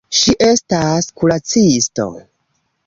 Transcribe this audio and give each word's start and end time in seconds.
Ŝi 0.19 0.33
estas 0.45 1.11
kuracisto. 1.21 2.11